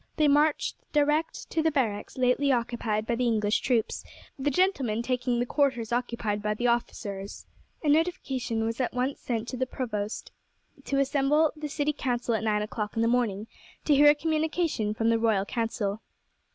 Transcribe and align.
They 0.17 0.27
marched 0.27 0.77
direct 0.93 1.47
to 1.51 1.61
the 1.61 1.69
barracks 1.69 2.17
lately 2.17 2.51
occupied 2.51 3.05
by 3.05 3.13
the 3.13 3.27
English 3.27 3.59
troops, 3.59 4.03
the 4.35 4.49
gentlemen 4.49 5.03
taking 5.03 5.37
the 5.39 5.45
quarters 5.45 5.91
occupied 5.93 6.41
by 6.41 6.55
the 6.55 6.65
officers. 6.65 7.45
A 7.83 7.87
notification 7.87 8.65
was 8.65 8.81
at 8.81 8.95
once 8.95 9.19
sent 9.19 9.47
to 9.49 9.57
the 9.57 9.67
provost 9.67 10.31
to 10.85 10.97
assemble 10.97 11.53
the 11.55 11.69
city 11.69 11.93
council 11.93 12.33
at 12.33 12.43
nine 12.43 12.63
o'clock 12.63 12.95
in 12.95 13.03
the 13.03 13.07
morning, 13.07 13.45
to 13.85 13.93
hear 13.93 14.09
a 14.09 14.15
communication 14.15 14.95
from 14.95 15.09
the 15.09 15.19
royal 15.19 15.45
council. 15.45 16.01